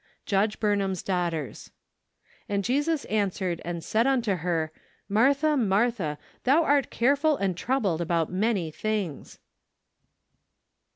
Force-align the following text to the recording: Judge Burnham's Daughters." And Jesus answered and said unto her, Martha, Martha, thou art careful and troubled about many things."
Judge 0.25 0.59
Burnham's 0.59 1.03
Daughters." 1.03 1.69
And 2.49 2.63
Jesus 2.63 3.05
answered 3.05 3.61
and 3.63 3.83
said 3.83 4.07
unto 4.07 4.33
her, 4.37 4.71
Martha, 5.07 5.55
Martha, 5.55 6.17
thou 6.43 6.63
art 6.63 6.89
careful 6.89 7.37
and 7.37 7.55
troubled 7.55 8.01
about 8.01 8.31
many 8.31 8.71
things." 8.71 9.37